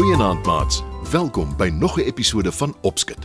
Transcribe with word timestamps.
Goeienaand 0.00 0.46
maats. 0.46 0.82
Welkom 1.10 1.56
by 1.56 1.68
nog 1.68 1.96
'n 1.96 2.00
episode 2.00 2.52
van 2.52 2.76
Opskit. 2.80 3.18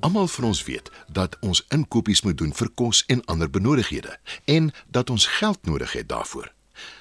Almal 0.00 0.26
van 0.26 0.44
ons 0.44 0.64
weet 0.64 0.90
dat 1.12 1.36
ons 1.40 1.64
inkopies 1.68 2.22
moet 2.22 2.38
doen 2.38 2.54
vir 2.54 2.70
kos 2.74 3.04
en 3.06 3.24
ander 3.24 3.50
benodigdhede 3.50 4.18
en 4.44 4.72
dat 4.90 5.10
ons 5.10 5.26
geld 5.26 5.58
nodig 5.62 5.92
het 5.92 6.08
daarvoor. 6.08 6.52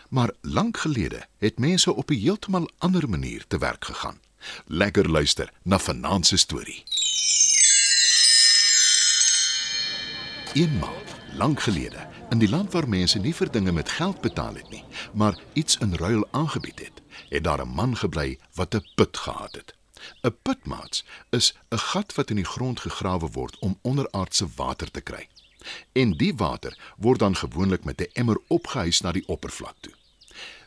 Maar 0.09 0.31
lank 0.41 0.77
gelede 0.77 1.27
het 1.37 1.59
mense 1.59 1.95
op 1.95 2.09
'n 2.09 2.13
heeltemal 2.13 2.69
ander 2.77 3.09
manier 3.09 3.45
te 3.47 3.57
werk 3.57 3.85
gegaan. 3.85 4.19
Lekker 4.65 5.09
luister 5.09 5.53
na 5.63 5.79
vanaand 5.79 6.25
se 6.27 6.37
storie. 6.37 6.83
Eenmaal, 10.53 11.01
lank 11.33 11.61
gelede, 11.61 12.07
in 12.29 12.37
die 12.37 12.49
land 12.49 12.71
waar 12.71 12.89
mense 12.89 13.19
nie 13.19 13.35
vir 13.35 13.51
dinge 13.51 13.71
met 13.71 13.89
geld 13.89 14.21
betaal 14.21 14.55
het 14.55 14.69
nie, 14.69 14.83
maar 15.13 15.39
iets 15.53 15.77
in 15.77 15.93
ruil 15.93 16.27
aangebied 16.31 16.79
het, 16.79 17.01
het 17.35 17.43
daar 17.43 17.61
'n 17.65 17.75
man 17.79 17.97
gebly 17.97 18.39
wat 18.53 18.75
'n 18.75 18.87
put 18.95 19.17
gehad 19.17 19.55
het. 19.55 19.73
'n 20.21 20.37
Putmaats 20.41 21.03
is 21.29 21.53
'n 21.69 21.77
gat 21.77 22.15
wat 22.15 22.29
in 22.29 22.35
die 22.35 22.51
grond 22.55 22.79
gegrawe 22.79 23.29
word 23.31 23.59
om 23.59 23.79
onderaardse 23.81 24.47
water 24.55 24.91
te 24.91 25.01
kry. 25.01 25.27
En 25.91 26.17
die 26.17 26.35
water 26.35 26.77
word 26.97 27.19
dan 27.19 27.35
gewoonlik 27.35 27.83
met 27.83 28.01
'n 28.01 28.11
emmer 28.13 28.39
opgehuis 28.47 29.01
na 29.01 29.11
die 29.11 29.27
oppervlak 29.27 29.75
toe. 29.79 29.93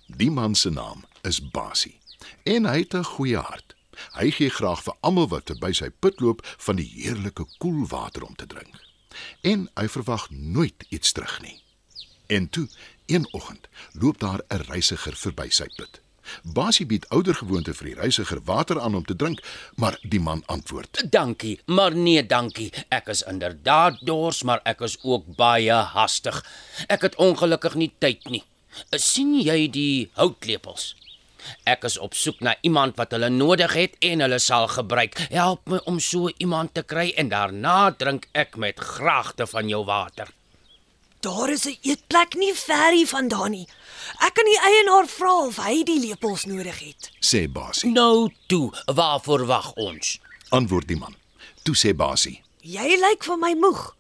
Die 0.06 0.30
man 0.30 0.54
se 0.54 0.70
naam 0.70 1.04
is 1.22 1.50
Basie 1.50 1.98
en 2.42 2.64
hy 2.64 2.78
het 2.78 2.94
'n 2.94 3.04
goeie 3.04 3.36
hart. 3.36 3.74
Hy 4.12 4.30
gee 4.30 4.50
graag 4.50 4.82
vir 4.82 4.94
almal 5.00 5.28
wat 5.28 5.58
by 5.58 5.72
sy 5.72 5.90
put 5.90 6.20
loop 6.20 6.46
van 6.56 6.76
die 6.76 6.90
heerlike 6.94 7.46
koel 7.58 7.86
water 7.86 8.24
om 8.24 8.34
te 8.34 8.46
drink. 8.46 8.74
En 9.40 9.70
hy 9.74 9.88
verwag 9.88 10.30
nooit 10.30 10.84
iets 10.88 11.12
terug 11.12 11.40
nie. 11.42 11.62
En 12.26 12.48
toe, 12.48 12.68
een 13.06 13.32
oggend, 13.32 13.68
loop 13.92 14.18
daar 14.18 14.40
'n 14.48 14.56
reisiger 14.56 15.16
verby 15.16 15.48
sy 15.50 15.66
put. 15.76 16.00
Basie 16.42 16.86
bied 16.86 17.06
ouer 17.14 17.34
gewoonte 17.34 17.74
vir 17.74 17.90
die 17.90 17.96
reisiger 18.00 18.40
water 18.44 18.80
aan 18.80 18.94
om 18.94 19.04
te 19.04 19.16
drink, 19.16 19.42
maar 19.76 19.98
die 20.02 20.20
man 20.20 20.42
antwoord: 20.46 21.04
Dankie, 21.10 21.60
maar 21.66 21.94
nee, 21.96 22.26
dankie. 22.26 22.72
Ek 22.88 23.08
is 23.08 23.22
inderdaad 23.22 23.98
dors, 24.02 24.42
maar 24.42 24.60
ek 24.64 24.80
is 24.80 24.98
ook 25.02 25.36
baie 25.36 25.72
hastig. 25.72 26.44
Ek 26.88 27.02
het 27.02 27.16
ongelukkig 27.16 27.74
nie 27.74 27.92
tyd 27.98 28.30
nie. 28.30 28.44
sien 28.96 29.34
jy 29.40 29.68
die 29.70 30.10
houtlepels? 30.14 30.94
Ek 31.64 31.84
is 31.88 31.98
op 31.98 32.16
soek 32.18 32.40
na 32.44 32.54
iemand 32.66 32.96
wat 33.00 33.14
hulle 33.16 33.30
nodig 33.32 33.74
het 33.78 33.94
en 34.04 34.24
hulle 34.24 34.38
sal 34.42 34.68
gebruik. 34.72 35.16
Help 35.32 35.68
my 35.70 35.80
om 35.90 36.00
so 36.00 36.32
iemand 36.36 36.74
te 36.74 36.82
kry 36.82 37.10
en 37.16 37.30
daarna 37.32 37.90
drink 38.02 38.28
ek 38.32 38.56
met 38.56 38.80
graagte 38.80 39.46
van 39.46 39.70
jou 39.70 39.84
water. 39.88 40.28
Daar 41.20 41.50
is 41.50 41.64
'n 41.66 41.76
eetplek 41.82 42.34
nie 42.34 42.54
ver 42.54 42.92
hier 42.92 43.06
vandaan 43.06 43.50
nie. 43.50 43.68
Ek 44.20 44.34
kan 44.34 44.44
die 44.44 44.60
eienaar 44.60 45.06
vra 45.06 45.46
of 45.46 45.56
hy 45.56 45.82
die 45.84 46.00
lepels 46.00 46.44
nodig 46.44 46.78
het. 46.78 47.10
sê 47.20 47.48
Basie. 47.52 47.90
Nou 47.90 48.30
toe, 48.46 48.72
waarvoor 48.86 49.46
wag 49.46 49.72
ons? 49.74 50.18
Antwoord 50.48 50.88
die 50.88 50.96
man. 50.96 51.14
Toe 51.62 51.74
sê 51.76 51.94
Basie: 51.94 52.42
Jy 52.60 52.96
lyk 53.00 53.24
vir 53.24 53.36
my 53.38 53.54
moeg. 53.54 53.94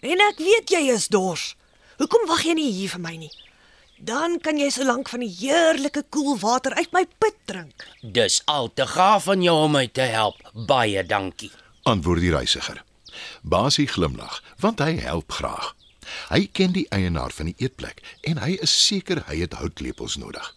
En 0.00 0.20
ek 0.20 0.38
weet 0.38 0.70
jy 0.70 0.90
is 0.92 1.08
dors. 1.08 1.54
Hoekom 1.98 2.26
wag 2.26 2.42
jy 2.44 2.52
nie 2.54 2.72
hier 2.72 2.88
vir 2.88 3.00
my 3.00 3.16
nie? 3.16 3.30
Dan 3.98 4.40
kan 4.40 4.58
jy 4.58 4.70
solank 4.70 5.08
van 5.08 5.20
die 5.20 5.36
heerlike 5.38 6.02
koel 6.10 6.38
water 6.38 6.74
uit 6.74 6.92
my 6.92 7.06
put 7.18 7.34
drink. 7.44 7.86
Dis 8.02 8.42
al 8.44 8.70
te 8.74 8.86
gaaf 8.86 9.24
van 9.24 9.42
jou 9.42 9.56
om 9.64 9.70
my 9.72 9.86
te 9.86 10.00
help. 10.00 10.36
Baie 10.66 11.06
dankie. 11.06 11.50
antwoord 11.82 12.20
die 12.20 12.30
reisiger. 12.32 12.82
Basie 13.42 13.86
glimlag, 13.86 14.42
want 14.58 14.78
hy 14.78 14.96
help 14.98 15.32
graag. 15.32 15.74
Hy 16.30 16.46
ken 16.52 16.72
die 16.76 16.86
eienaar 16.94 17.32
van 17.32 17.50
die 17.50 17.56
eetplek 17.58 18.02
en 18.22 18.40
hy 18.42 18.56
is 18.62 18.74
seker 18.86 19.24
hy 19.28 19.40
het 19.42 19.58
houtlepels 19.58 20.16
nodig. 20.20 20.54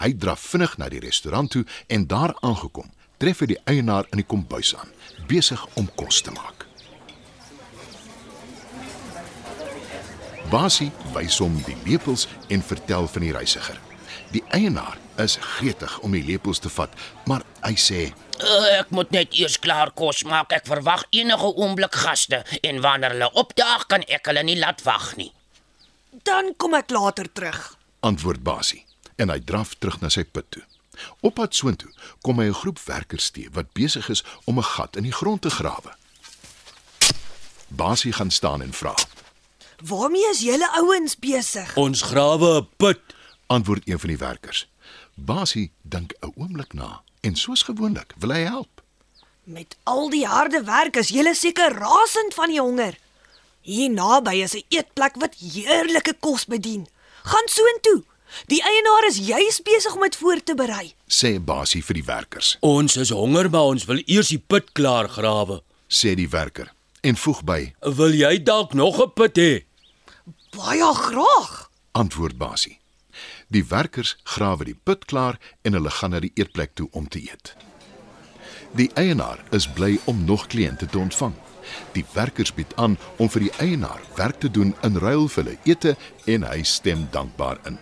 Hy 0.00 0.12
draf 0.20 0.42
vinnig 0.52 0.76
na 0.78 0.88
die 0.92 1.02
restaurant 1.02 1.50
toe 1.50 1.64
en 1.88 2.06
daar 2.06 2.34
aangekom, 2.44 2.90
tref 3.20 3.40
hy 3.42 3.52
die 3.54 3.62
eienaar 3.64 4.08
in 4.12 4.20
die 4.20 4.28
kombuis 4.28 4.74
aan, 4.76 4.90
besig 5.28 5.62
om 5.80 5.88
kos 5.96 6.20
te 6.24 6.34
maak. 6.36 6.66
Basie 10.50 10.90
wys 11.14 11.38
hom 11.38 11.60
die 11.62 11.76
lepels 11.86 12.26
en 12.50 12.64
vertel 12.66 13.06
van 13.06 13.22
die 13.22 13.34
reisiger. 13.36 13.78
Die 14.34 14.42
eienaar 14.50 14.98
is 15.22 15.38
gretig 15.58 15.98
om 16.02 16.14
die 16.16 16.24
lepels 16.26 16.58
te 16.58 16.72
vat, 16.72 16.90
maar 17.30 17.44
hy 17.62 17.76
sê: 17.78 18.08
Uh, 18.40 18.78
ek 18.78 18.90
moet 18.90 19.10
net 19.10 19.34
eers 19.34 19.58
klaar 19.58 19.90
kos 19.90 20.24
maak. 20.24 20.52
Ek 20.52 20.66
verwag 20.66 21.04
enige 21.10 21.54
oomblik 21.56 21.94
gaste 21.94 22.44
en 22.62 22.80
wanneer 22.80 23.10
hulle 23.10 23.32
opdaag, 23.32 23.86
kan 23.86 24.02
ek 24.08 24.26
hulle 24.26 24.42
nie 24.42 24.58
laat 24.58 24.82
wag 24.82 25.16
nie. 25.16 25.32
Dan 26.24 26.54
kom 26.56 26.74
ek 26.74 26.90
later 26.90 27.32
terug. 27.32 27.80
antwoord 28.00 28.42
Basie 28.42 28.84
en 29.16 29.28
hy 29.28 29.38
draf 29.44 29.74
terug 29.78 30.00
na 30.00 30.08
sy 30.12 30.24
put 30.24 30.48
toe. 30.54 30.62
Op 31.24 31.36
pad 31.36 31.54
soontoe 31.56 31.90
kom 32.24 32.40
hy 32.40 32.48
'n 32.48 32.60
groep 32.60 32.78
werkers 32.84 33.30
te 33.30 33.48
wat 33.52 33.72
besig 33.72 34.08
is 34.08 34.24
om 34.44 34.58
'n 34.58 34.64
gat 34.64 34.96
in 34.96 35.02
die 35.02 35.12
grond 35.12 35.42
te 35.42 35.50
grawe. 35.50 35.92
Basie 37.68 38.12
gaan 38.12 38.30
staan 38.30 38.62
en 38.62 38.72
vra: 38.72 38.94
Waarmee 39.84 40.30
is 40.30 40.40
julle 40.40 40.68
ouens 40.72 41.16
besig? 41.16 41.76
Ons 41.76 42.02
grawe 42.02 42.60
'n 42.60 42.68
put. 42.76 43.00
antwoord 43.46 43.88
een 43.88 43.98
van 43.98 44.08
die 44.08 44.18
werkers. 44.18 44.68
Basie 45.14 45.72
dink 45.82 46.12
'n 46.20 46.32
oomblik 46.36 46.72
na 46.72 47.02
en 47.20 47.36
soos 47.36 47.62
gewoonlik 47.62 48.14
wil 48.18 48.32
hy 48.34 48.44
help. 48.48 48.82
Met 49.44 49.76
al 49.82 50.10
die 50.10 50.26
harde 50.26 50.62
werk 50.64 50.96
is 50.96 51.08
julle 51.08 51.34
seker 51.34 51.72
rasend 51.72 52.34
van 52.34 52.48
die 52.48 52.60
honger. 52.60 52.98
Hier 53.60 53.90
naby 53.90 54.42
is 54.42 54.54
'n 54.54 54.64
eetplek 54.68 55.16
wat 55.16 55.34
heerlike 55.38 56.14
kos 56.20 56.44
bedien. 56.46 56.86
Gaan 57.22 57.48
soontoe. 57.48 58.04
Die 58.46 58.62
eienaar 58.62 59.06
is 59.08 59.18
juis 59.18 59.62
besig 59.62 59.94
om 59.94 60.00
dit 60.00 60.16
voor 60.16 60.42
te 60.42 60.54
berei. 60.54 60.94
sê 61.06 61.40
Basie 61.44 61.84
vir 61.84 61.94
die 61.94 62.04
werkers. 62.04 62.56
Ons 62.60 62.96
is 62.96 63.10
honger, 63.10 63.50
maar 63.50 63.74
ons 63.74 63.84
wil 63.84 64.02
eers 64.06 64.28
die 64.28 64.38
put 64.46 64.72
klaar 64.72 65.08
grawe. 65.08 65.62
Sê 65.88 66.14
die 66.14 66.28
werker 66.28 66.72
en 67.00 67.16
voeg 67.16 67.44
by: 67.44 67.74
Wil 67.80 68.14
jy 68.14 68.42
dalk 68.42 68.74
nog 68.74 69.00
'n 69.00 69.12
put 69.12 69.36
hê? 69.36 69.64
Baie 70.56 70.94
graag. 70.94 71.70
antwoord 71.92 72.38
Basie. 72.38 72.79
Die 73.50 73.64
werkers 73.66 74.14
grawe 74.22 74.64
die 74.64 74.76
put 74.78 75.04
klaar 75.10 75.38
en 75.66 75.74
hulle 75.74 75.90
gaan 75.90 76.12
na 76.14 76.20
die 76.22 76.30
eetplek 76.38 76.76
toe 76.78 76.86
om 76.94 77.08
te 77.10 77.18
eet. 77.18 77.56
Die 78.78 78.86
eienaar 78.94 79.42
is 79.50 79.66
bly 79.66 79.96
om 80.06 80.22
nog 80.24 80.46
kliënte 80.46 80.86
te 80.86 80.98
ontvang. 80.98 81.34
Die 81.96 82.04
werkers 82.14 82.54
bied 82.54 82.70
aan 82.78 82.94
om 83.18 83.30
vir 83.30 83.48
die 83.48 83.52
eienaar 83.58 83.98
werk 84.14 84.38
te 84.38 84.50
doen 84.50 84.70
in 84.86 85.02
ruil 85.02 85.26
vir 85.26 85.42
hulle 85.42 85.58
ete 85.66 85.96
en 86.30 86.46
hy 86.46 86.62
stem 86.62 87.08
dankbaar 87.10 87.58
in. 87.66 87.78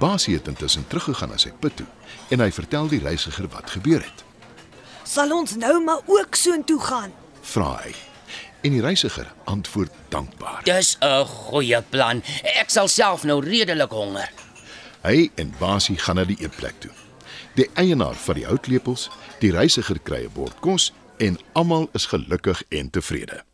Basie 0.00 0.38
het 0.38 0.48
intussen 0.48 0.88
teruggegaan 0.88 1.34
na 1.34 1.36
sy 1.40 1.52
put 1.60 1.76
toe 1.76 1.88
en 2.32 2.40
hy 2.40 2.48
vertel 2.48 2.88
die 2.88 3.04
reisiger 3.04 3.52
wat 3.52 3.76
gebeur 3.76 4.00
het. 4.00 4.24
Sal 5.04 5.32
ons 5.36 5.58
nou 5.60 5.76
maar 5.84 6.00
ook 6.08 6.40
soontoe 6.40 6.80
gaan? 6.80 7.12
Vra 7.52 7.74
hy. 7.84 7.92
En 8.64 8.72
die 8.72 8.84
reisiger 8.84 9.28
antwoord 9.44 9.92
dankbaar. 10.08 10.64
Dis 10.64 10.96
'n 11.00 11.24
goeie 11.26 11.82
plan. 11.82 12.22
Ek 12.60 12.70
sal 12.70 12.88
self 12.88 13.24
nou 13.24 13.44
redelik 13.44 13.90
honger. 13.90 14.30
Hy 15.00 15.30
en 15.40 15.54
Basie 15.56 15.96
gaan 15.96 16.18
na 16.20 16.26
die 16.28 16.36
eetplek 16.42 16.76
toe. 16.84 16.90
Die 17.56 17.70
eienaar 17.80 18.18
van 18.20 18.36
die 18.36 18.44
houtlepels, 18.44 19.06
die 19.40 19.52
reisiger 19.54 19.98
kry 20.04 20.26
'n 20.26 20.32
bord 20.34 20.60
kos 20.60 20.92
en 21.16 21.38
almal 21.52 21.88
is 21.92 22.06
gelukkig 22.06 22.62
en 22.68 22.90
tevrede. 22.90 23.44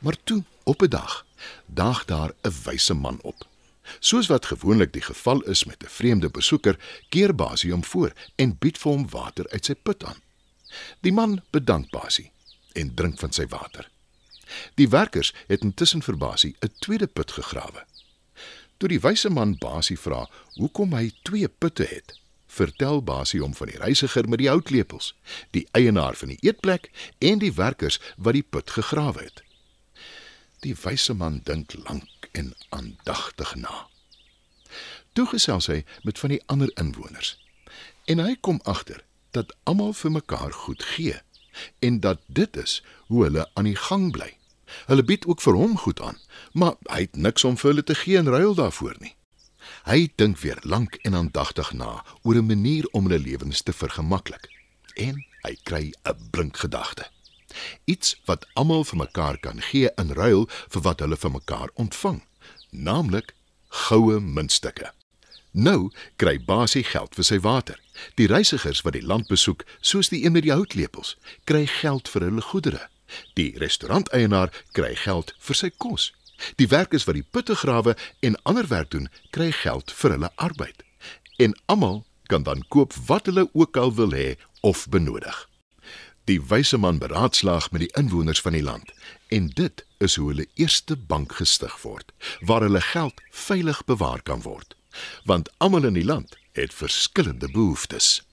Maar 0.00 0.16
toe, 0.24 0.44
op 0.64 0.82
'n 0.82 0.88
dag, 0.88 1.26
daag 1.66 2.04
daar 2.04 2.32
'n 2.44 2.52
wyse 2.64 2.94
man 2.94 3.18
op. 3.22 3.46
Soos 3.98 4.26
wat 4.26 4.46
gewoonlik 4.46 4.92
die 4.92 5.02
geval 5.02 5.40
is 5.40 5.64
met 5.64 5.82
'n 5.82 5.88
vreemde 5.88 6.30
besoeker, 6.30 6.76
keer 7.08 7.34
Basie 7.34 7.72
hom 7.72 7.84
voor 7.84 8.12
en 8.36 8.58
bied 8.58 8.78
vir 8.78 8.92
hom 8.92 9.08
water 9.08 9.48
uit 9.48 9.64
sy 9.64 9.74
put 9.74 10.04
aan. 10.04 10.20
Die 11.00 11.12
man 11.12 11.42
bedank 11.50 11.90
Basie 11.90 12.32
en 12.72 12.94
drink 12.94 13.18
van 13.18 13.32
sy 13.32 13.46
water. 13.46 13.90
Die 14.74 14.88
werkers 14.88 15.34
het 15.46 15.60
intussen 15.60 16.02
vir 16.02 16.16
Basie 16.16 16.56
'n 16.60 16.72
tweede 16.78 17.06
put 17.06 17.32
gegrawe. 17.32 17.87
Toe 18.78 18.88
die 18.92 19.00
wyse 19.02 19.30
man 19.30 19.56
Basie 19.58 19.98
vra 19.98 20.28
hoekom 20.54 20.94
hy 20.94 21.08
twee 21.26 21.48
putte 21.50 21.86
het, 21.90 22.14
vertel 22.46 23.02
Basie 23.02 23.40
hom 23.42 23.56
van 23.58 23.72
die 23.72 23.80
reisiger 23.80 24.28
met 24.30 24.38
die 24.38 24.50
houtlepels, 24.50 25.12
die 25.50 25.66
eienaar 25.74 26.14
van 26.20 26.30
die 26.30 26.38
eetplek 26.46 26.86
en 27.18 27.42
die 27.42 27.52
werkers 27.58 27.98
wat 28.16 28.38
die 28.38 28.46
put 28.46 28.70
gegrawe 28.70 29.26
het. 29.26 29.42
Die 30.62 30.76
wyse 30.78 31.14
man 31.14 31.42
dink 31.46 31.74
lank 31.88 32.30
en 32.38 32.54
aandagtig 32.70 33.56
na. 33.58 33.88
Toe 35.18 35.26
gesels 35.26 35.66
hy 35.66 35.82
met 36.06 36.18
van 36.22 36.36
die 36.36 36.42
ander 36.46 36.70
inwoners 36.78 37.34
en 38.06 38.22
hy 38.22 38.36
kom 38.40 38.62
agter 38.64 39.02
dat 39.34 39.50
almal 39.66 39.90
vir 39.92 40.14
mekaar 40.22 40.54
goed 40.54 40.86
gee 40.94 41.18
en 41.82 41.98
dat 42.00 42.22
dit 42.26 42.56
is 42.56 42.78
hoe 43.10 43.26
hulle 43.26 43.50
aan 43.58 43.66
die 43.66 43.78
gang 43.88 44.12
bly. 44.14 44.37
Hulle 44.86 45.04
bied 45.04 45.26
ook 45.26 45.40
vir 45.40 45.54
hom 45.54 45.78
goed 45.78 46.00
aan, 46.00 46.18
maar 46.52 46.74
hy 46.90 47.00
het 47.00 47.16
niks 47.16 47.44
om 47.44 47.56
vir 47.56 47.70
hulle 47.70 47.84
te 47.84 47.94
gee 47.94 48.16
in 48.16 48.28
ruil 48.28 48.54
daarvoor 48.54 48.96
nie. 48.98 49.14
Hy 49.84 50.08
dink 50.16 50.38
weer 50.38 50.58
lank 50.62 50.94
en 51.02 51.14
aandagtig 51.14 51.72
na 51.72 52.04
oor 52.22 52.36
'n 52.36 52.46
manier 52.46 52.88
om 52.92 53.06
hulle 53.06 53.18
lewens 53.18 53.62
te 53.62 53.72
vergemaklik 53.72 54.48
en 54.96 55.24
hy 55.42 55.54
kry 55.62 55.92
'n 56.04 56.28
blink 56.30 56.56
gedagte. 56.56 57.10
Iets 57.84 58.20
wat 58.24 58.46
almal 58.54 58.84
vir 58.84 58.98
mekaar 58.98 59.38
kan 59.38 59.60
gee 59.60 59.90
in 59.96 60.12
ruil 60.12 60.48
vir 60.68 60.82
wat 60.82 61.00
hulle 61.00 61.16
vir 61.16 61.30
mekaar 61.30 61.70
ontvang, 61.74 62.22
naamlik 62.70 63.34
goue 63.68 64.20
muntstukke. 64.20 64.92
Nou 65.52 65.90
kry 66.16 66.36
Basie 66.44 66.84
geld 66.84 67.14
vir 67.14 67.24
sy 67.24 67.40
water. 67.40 67.80
Die 68.14 68.26
reisigers 68.26 68.82
wat 68.84 68.92
die 68.92 69.02
land 69.02 69.28
besoek, 69.28 69.64
soos 69.80 70.08
die 70.08 70.24
een 70.24 70.32
met 70.32 70.42
die 70.42 70.52
houtlepels, 70.52 71.16
kry 71.44 71.66
geld 71.66 72.08
vir 72.08 72.28
hulle 72.28 72.42
goedere. 72.42 72.88
Die 73.34 73.52
restauranteienaar 73.58 74.52
kry 74.72 74.94
geld 74.94 75.34
vir 75.38 75.58
sy 75.58 75.70
kos. 75.76 76.12
Die 76.56 76.68
werkers 76.70 77.06
wat 77.08 77.18
die 77.18 77.26
putte 77.26 77.56
grawe 77.58 77.96
en 78.20 78.38
ander 78.42 78.68
werk 78.70 78.90
doen, 78.90 79.08
kry 79.30 79.50
geld 79.52 79.92
vir 79.92 80.14
hulle 80.14 80.30
arbeid. 80.36 80.84
En 81.36 81.56
almal 81.66 82.04
kan 82.28 82.42
dan 82.42 82.64
koop 82.68 82.94
wat 83.08 83.26
hulle 83.26 83.48
ook 83.52 83.76
al 83.76 83.94
wil 83.94 84.12
hê 84.14 84.36
of 84.60 84.86
benodig. 84.88 85.48
Die 86.28 86.40
wyse 86.42 86.76
man 86.76 86.98
beraadslaag 86.98 87.70
met 87.70 87.86
die 87.86 87.94
inwoners 87.96 88.40
van 88.44 88.52
die 88.52 88.62
land 88.62 88.92
en 89.28 89.48
dit 89.48 89.84
is 89.98 90.16
hoe 90.20 90.28
hulle 90.28 90.46
eerste 90.54 90.96
bank 90.96 91.32
gestig 91.40 91.72
word 91.82 92.12
waar 92.40 92.66
hulle 92.66 92.80
geld 92.80 93.22
veilig 93.32 93.84
bewaar 93.88 94.20
kan 94.22 94.44
word 94.44 94.76
want 95.24 95.50
almal 95.56 95.88
in 95.88 95.96
die 95.96 96.04
land 96.04 96.36
het 96.52 96.74
verskillende 96.74 97.48
behoeftes. 97.50 98.27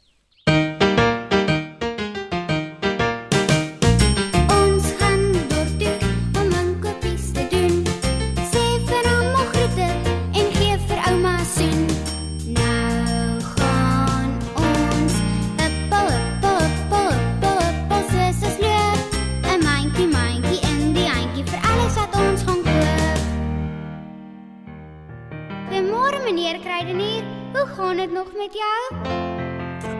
Meneer 26.26 26.60
Kruidenier. 26.60 27.24
Hoe 27.54 27.66
gaan 27.66 27.98
dit 27.98 28.12
nog 28.12 28.28
met 28.38 28.54
jou? 28.54 28.80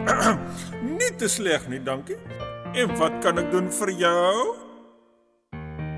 Nie 1.00 1.16
te 1.16 1.28
sleg 1.28 1.68
nie, 1.68 1.84
dankie. 1.84 2.18
En 2.74 2.98
wat 2.98 3.12
kan 3.22 3.38
ek 3.40 3.52
doen 3.52 3.70
vir 3.72 3.92
jou? 4.00 4.56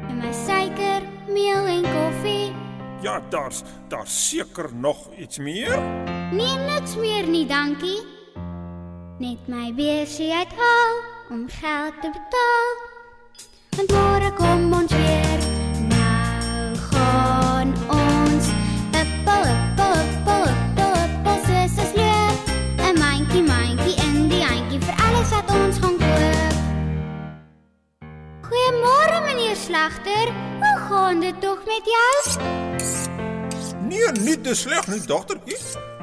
En 0.09 0.19
my 0.19 0.31
suiker, 0.45 1.07
meel 1.31 1.69
en 1.77 1.88
koffie. 1.88 2.51
Ja, 3.01 3.21
daar's 3.29 3.63
daar's 3.88 4.29
seker 4.29 4.69
nog 4.74 5.07
iets 5.18 5.38
meer. 5.38 5.79
Nee, 6.31 6.57
niks 6.68 6.95
meer 6.95 7.27
nie, 7.27 7.45
dankie. 7.45 8.01
Net 9.19 9.47
my 9.47 9.71
beursie 9.73 10.33
uithaal 10.33 11.00
om 11.30 11.47
geld 11.50 12.01
te 12.01 12.12
betaal. 12.12 12.75
Want 13.77 13.91
môre 13.95 14.33
kom 14.33 14.73
ons 14.73 14.91
weer. 14.91 15.36
Slagter. 29.67 30.27
Hoe 30.59 30.77
gaan 30.89 31.19
dit 31.19 31.41
tog 31.41 31.57
met 31.65 31.83
jou? 31.83 32.39
Nee, 33.81 34.11
nie 34.11 34.41
te 34.41 34.55
sleg 34.55 34.87
nie, 34.87 35.01
dogtertjie. 35.03 35.57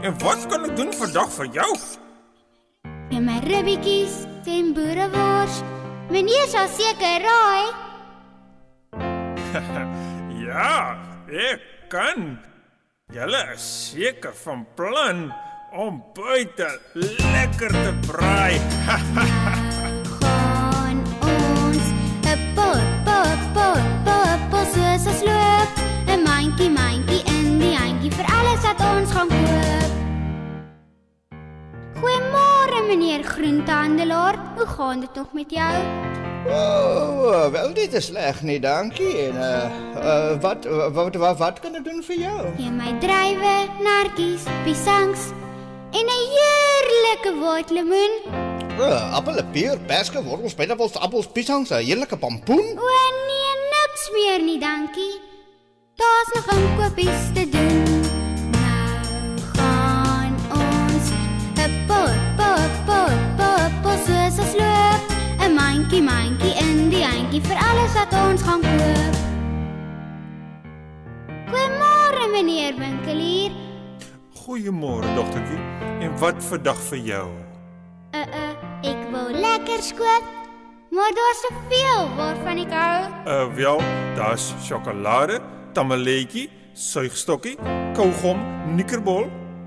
En 0.04 0.18
wat 0.20 0.44
kan 0.50 0.66
ek 0.68 0.74
doen 0.76 0.92
vandag 0.92 1.30
vir 1.38 1.48
jou? 1.56 1.70
En 3.16 3.24
my 3.24 3.38
ribbetjies 3.46 4.18
en 4.52 4.74
boerewors. 4.76 5.62
Meneer 6.12 6.44
sal 6.52 6.68
seker 6.76 7.24
raai. 7.24 7.66
Ja, 10.44 11.00
ek 11.32 11.62
kan. 11.88 12.34
Julle 13.16 13.40
is 13.54 13.64
seker 13.94 14.36
van 14.44 14.66
plan 14.76 15.30
om 15.72 16.02
buite 16.12 16.68
lekker 17.32 17.72
te 17.72 17.94
braai. 18.10 19.62
Mandjie 26.54 26.70
mandjie 26.70 27.22
in 27.34 27.56
die 27.58 27.72
handjie 27.74 28.10
vir 28.14 28.28
alles 28.30 28.60
wat 28.62 28.82
ons 28.86 29.10
gaan 29.10 29.30
koop. 29.32 29.94
Goeiemôre 31.98 32.82
meneer 32.86 33.24
groentehandelaar. 33.26 34.38
Hoe 34.54 34.66
gaan 34.76 35.02
dit 35.02 35.18
nog 35.18 35.32
met 35.34 35.50
jou? 35.50 35.72
Oh, 36.46 37.50
wel 37.50 37.74
dit 37.74 37.98
is 37.98 38.06
sleg 38.06 38.38
nie, 38.46 38.60
dankie. 38.62 39.10
En 39.24 39.34
uh, 39.34 39.66
uh 39.98 40.38
wat, 40.46 40.70
wat 40.94 41.18
wat 41.24 41.42
wat 41.42 41.58
kan 41.58 41.74
ek 41.74 41.88
doen 41.90 41.98
vir 42.06 42.22
jou? 42.22 42.46
Gee 42.60 42.70
my 42.70 42.94
druiwe, 43.02 43.56
nartjies, 43.82 44.46
piesangs 44.62 45.26
en 45.90 46.06
'n 46.06 46.22
heerlike 46.38 47.34
waterlemoen. 47.42 48.18
Uh, 48.78 49.02
appel, 49.18 49.42
peer, 49.50 49.74
perske, 49.90 50.22
wortels, 50.22 50.54
pineappels, 50.54 50.94
appels, 51.02 51.26
piesangs, 51.26 51.74
'n 51.74 51.82
heerlike 51.82 52.16
pompoen. 52.16 52.78
O 52.78 52.96
nee, 53.26 53.54
niks 53.74 54.10
meer 54.14 54.38
nie, 54.38 54.60
dankie. 54.62 55.33
Daar's 55.96 56.30
nog 56.34 56.46
inkopies 56.56 57.22
te 57.34 57.48
doen. 57.48 58.00
Nou 58.50 59.38
gaan 59.56 60.34
ons 60.50 61.06
'n 61.54 61.72
pot 61.86 62.18
pot 62.38 62.72
pot 62.86 63.12
pot 63.36 63.72
pot 63.82 63.98
soos 64.06 64.38
ons 64.44 64.54
loop. 64.60 65.02
'n 65.40 65.54
Mandjie 65.54 66.02
mandjie 66.02 66.54
in 66.58 66.88
die 66.90 67.04
handjie 67.04 67.40
vir 67.40 67.56
alles 67.56 67.92
wat 67.94 68.12
ons 68.12 68.42
gaan 68.42 68.60
koop. 68.60 69.14
Goeiemôre 71.50 72.24
meneer 72.32 72.74
winkelier. 72.78 73.52
Goeiemôre, 74.44 75.14
dogtertjie. 75.14 75.58
En 76.00 76.18
wat 76.18 76.44
vandag 76.44 76.76
vir 76.90 76.98
jou? 76.98 77.28
Uh 78.12 78.20
uh, 78.20 78.52
ek 78.82 79.00
wou 79.12 79.32
lekker 79.32 79.82
skoot, 79.82 80.24
maar 80.90 81.12
daar's 81.18 81.40
soveel 81.46 82.08
waarvan 82.16 82.58
ek 82.58 82.72
hou. 82.72 83.00
Uh 83.26 83.54
wel, 83.54 83.78
daar's 84.16 84.52
sjokolade, 84.62 85.40
tamaletjie, 85.74 86.48
suigstokkie, 86.74 87.56
kougom, 87.94 88.38
nikkerbol. 88.76 89.26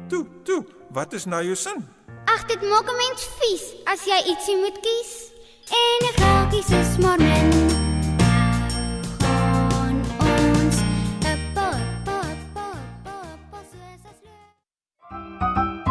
Toe, 0.10 0.26
toe, 0.44 0.64
wat 0.96 1.14
is 1.14 1.26
nou 1.26 1.44
jou 1.44 1.56
sin? 1.56 1.84
Ag, 2.26 2.46
dit 2.48 2.62
maak 2.62 2.88
'n 2.88 2.98
mens 3.04 3.22
vies 3.40 3.66
as 3.86 4.06
jy 4.06 4.20
ietsie 4.32 4.58
moet 4.64 4.80
kies. 4.86 5.12
En 5.84 6.00
'n 6.08 6.14
geldjies 6.22 6.70
is 6.82 6.98
maar 7.04 7.20
min. 7.20 7.52
Ons 10.20 10.78
'n 11.24 11.40
pot 11.56 11.82
pot 12.08 12.40
pot 12.56 12.80
pot 13.04 13.40
pot 13.52 13.66
soos 13.72 14.04
ons 14.10 14.22
loop. 14.28 15.87